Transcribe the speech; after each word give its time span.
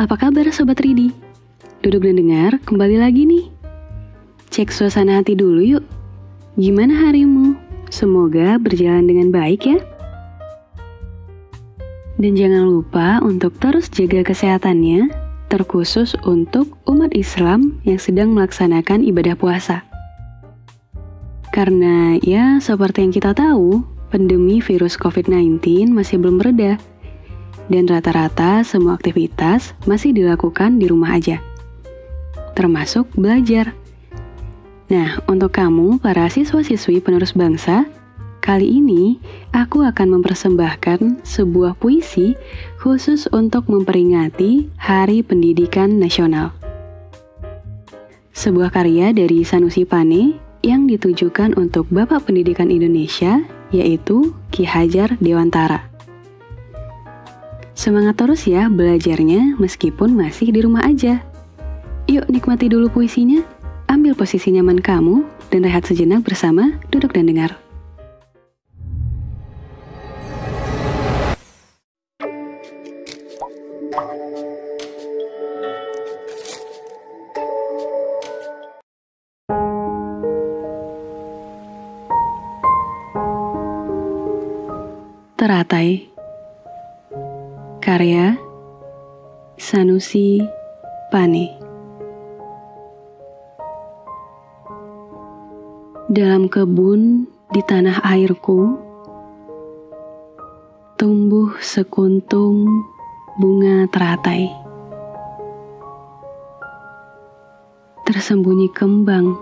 Apa 0.00 0.16
kabar 0.16 0.48
Sobat 0.48 0.80
Ridi? 0.80 1.12
Duduk 1.84 2.08
dan 2.08 2.16
dengar, 2.16 2.56
kembali 2.64 2.96
lagi 2.96 3.28
nih. 3.28 3.44
Cek 4.48 4.72
suasana 4.72 5.20
hati 5.20 5.36
dulu 5.36 5.60
yuk. 5.60 5.84
Gimana 6.56 7.08
harimu? 7.08 7.52
Semoga 7.92 8.56
berjalan 8.56 9.04
dengan 9.04 9.28
baik 9.28 9.68
ya. 9.68 9.78
Dan 12.16 12.32
jangan 12.40 12.64
lupa 12.64 13.20
untuk 13.20 13.52
terus 13.60 13.92
jaga 13.92 14.24
kesehatannya, 14.24 15.12
terkhusus 15.52 16.16
untuk 16.24 16.80
umat 16.88 17.12
Islam 17.12 17.76
yang 17.84 18.00
sedang 18.00 18.32
melaksanakan 18.32 19.04
ibadah 19.04 19.36
puasa. 19.36 19.84
Karena 21.52 22.16
ya 22.24 22.56
seperti 22.64 23.04
yang 23.04 23.12
kita 23.12 23.36
tahu, 23.36 23.84
pandemi 24.08 24.64
virus 24.64 24.96
COVID-19 24.96 25.92
masih 25.92 26.16
belum 26.16 26.40
reda 26.40 26.80
dan 27.70 27.86
rata-rata 27.86 28.64
semua 28.66 28.98
aktivitas 28.98 29.76
masih 29.86 30.10
dilakukan 30.16 30.80
di 30.80 30.88
rumah 30.90 31.14
aja, 31.14 31.38
termasuk 32.56 33.06
belajar. 33.14 33.76
Nah, 34.92 35.20
untuk 35.24 35.56
kamu, 35.56 36.02
para 36.02 36.28
siswa-siswi 36.28 37.00
penerus 37.00 37.32
bangsa, 37.32 37.88
kali 38.44 38.82
ini 38.82 39.16
aku 39.54 39.86
akan 39.86 40.20
mempersembahkan 40.20 41.24
sebuah 41.24 41.78
puisi 41.78 42.34
khusus 42.82 43.30
untuk 43.30 43.70
memperingati 43.70 44.68
Hari 44.76 45.24
Pendidikan 45.24 45.96
Nasional. 45.96 46.52
Sebuah 48.32 48.72
karya 48.72 49.12
dari 49.12 49.44
Sanusi 49.44 49.84
Pane 49.84 50.36
yang 50.64 50.88
ditujukan 50.88 51.54
untuk 51.56 51.86
Bapak 51.92 52.26
Pendidikan 52.28 52.72
Indonesia, 52.72 53.44
yaitu 53.70 54.32
Ki 54.48 54.64
Hajar 54.64 55.16
Dewantara. 55.20 55.91
Semangat 57.72 58.20
terus 58.20 58.44
ya 58.44 58.68
belajarnya 58.68 59.56
meskipun 59.56 60.12
masih 60.12 60.52
di 60.52 60.60
rumah 60.60 60.84
aja. 60.84 61.24
Yuk 62.04 62.28
nikmati 62.28 62.68
dulu 62.68 62.92
puisinya, 62.92 63.40
ambil 63.88 64.12
posisi 64.12 64.52
nyaman 64.52 64.78
kamu, 64.78 65.24
dan 65.48 65.64
rehat 65.64 65.88
sejenak 65.88 66.20
bersama 66.22 66.76
Duduk 66.92 67.16
dan 67.16 67.26
Dengar. 67.26 67.56
Teratai 85.40 86.11
Karya 87.92 88.40
Sanusi 89.60 90.40
Pane 91.12 91.52
Dalam 96.08 96.48
kebun 96.48 97.28
di 97.52 97.60
tanah 97.60 98.00
airku 98.00 98.80
tumbuh 100.96 101.52
sekuntum 101.60 102.64
bunga 103.36 103.84
teratai. 103.92 104.48
Tersembunyi 108.08 108.72
kembang 108.72 109.36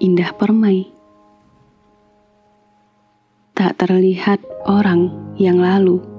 indah 0.00 0.32
permai. 0.32 0.88
Tak 3.52 3.76
terlihat 3.76 4.40
orang 4.64 5.36
yang 5.36 5.60
lalu. 5.60 6.13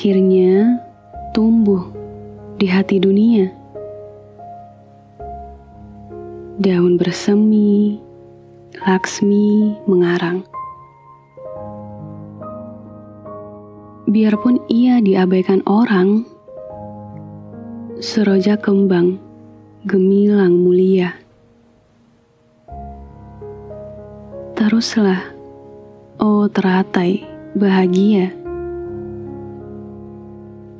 Akhirnya 0.00 0.80
tumbuh 1.36 1.92
di 2.56 2.64
hati 2.64 2.96
dunia. 2.96 3.52
Daun 6.56 6.96
bersemi, 6.96 8.00
Laksmi 8.80 9.76
mengarang. 9.84 10.40
Biarpun 14.08 14.64
ia 14.72 15.04
diabaikan 15.04 15.60
orang, 15.68 16.24
seroja 18.00 18.56
kembang, 18.56 19.20
gemilang 19.84 20.64
mulia. 20.64 21.12
Teruslah, 24.56 25.28
oh 26.16 26.48
teratai, 26.48 27.20
bahagia 27.52 28.39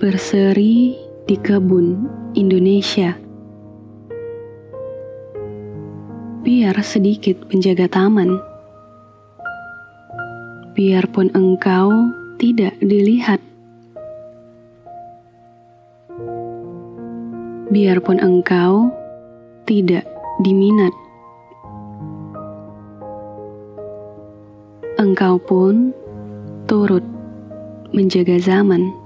berseri 0.00 0.97
di 1.28 1.37
kebun 1.37 2.09
Indonesia. 2.33 3.12
Biar 6.41 6.72
sedikit 6.81 7.44
penjaga 7.53 7.84
taman, 7.84 8.41
biarpun 10.72 11.28
engkau 11.37 11.93
tidak 12.41 12.72
dilihat, 12.81 13.44
biarpun 17.69 18.25
engkau 18.25 18.89
tidak 19.69 20.09
diminat. 20.41 20.97
Engkau 24.97 25.37
pun 25.37 25.93
turut 26.65 27.05
menjaga 27.93 28.41
zaman. 28.41 29.00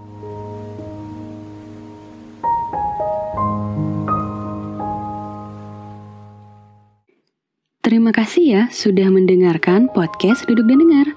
Terima 8.04 8.20
kasih 8.20 8.44
ya 8.44 8.62
sudah 8.68 9.08
mendengarkan 9.08 9.88
podcast 9.88 10.44
Duduk 10.44 10.68
dan 10.68 10.76
Dengar. 10.76 11.08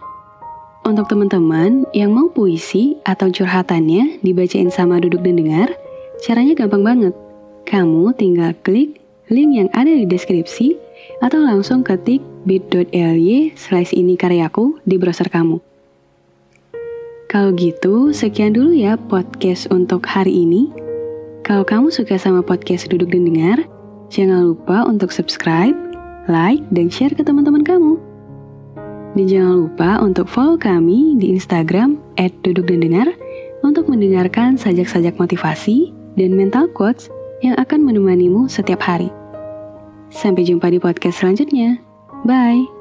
Untuk 0.87 1.11
teman-teman 1.11 1.83
yang 1.91 2.15
mau 2.15 2.31
puisi 2.31 2.95
atau 3.03 3.27
curhatannya 3.27 4.23
dibacain 4.23 4.71
sama 4.71 4.95
Duduk 5.03 5.19
dan 5.19 5.35
Dengar, 5.35 5.75
caranya 6.23 6.55
gampang 6.55 6.87
banget. 6.87 7.11
Kamu 7.67 8.15
tinggal 8.15 8.55
klik 8.63 9.03
link 9.27 9.51
yang 9.59 9.67
ada 9.75 9.91
di 9.91 10.07
deskripsi 10.07 10.79
atau 11.19 11.43
langsung 11.43 11.83
ketik 11.83 12.23
bit.ly 12.47 13.51
slash 13.59 13.91
ini 13.91 14.15
karyaku 14.15 14.79
di 14.87 14.95
browser 14.95 15.27
kamu. 15.27 15.59
Kalau 17.27 17.51
gitu, 17.59 18.15
sekian 18.15 18.55
dulu 18.55 18.71
ya 18.71 18.95
podcast 18.95 19.67
untuk 19.75 20.07
hari 20.07 20.47
ini. 20.47 20.71
Kalau 21.43 21.67
kamu 21.67 21.91
suka 21.91 22.15
sama 22.15 22.39
podcast 22.39 22.87
Duduk 22.87 23.11
dan 23.11 23.27
Dengar, 23.27 23.59
jangan 24.07 24.55
lupa 24.55 24.87
untuk 24.87 25.11
subscribe 25.11 25.86
like, 26.29 26.63
dan 26.71 26.91
share 26.91 27.11
ke 27.11 27.23
teman-teman 27.23 27.63
kamu. 27.63 27.99
Dan 29.17 29.25
jangan 29.25 29.55
lupa 29.65 29.89
untuk 30.03 30.29
follow 30.29 30.59
kami 30.59 31.17
di 31.17 31.33
Instagram 31.33 31.97
@dudukdandengar 32.45 33.09
untuk 33.65 33.89
mendengarkan 33.89 34.59
sajak-sajak 34.59 35.17
motivasi 35.17 35.89
dan 36.13 36.37
mental 36.37 36.69
quotes 36.69 37.09
yang 37.41 37.57
akan 37.57 37.81
menemanimu 37.81 38.45
setiap 38.45 38.83
hari. 38.85 39.09
Sampai 40.13 40.45
jumpa 40.47 40.69
di 40.69 40.79
podcast 40.79 41.25
selanjutnya. 41.25 41.81
Bye. 42.23 42.76